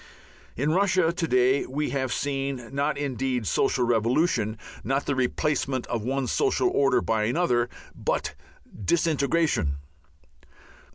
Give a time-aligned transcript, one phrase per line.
[0.55, 6.01] In Russia to day we have seen, not indeed social revolution, not the replacement of
[6.01, 8.33] one social order by another, but
[8.83, 9.77] disintegration.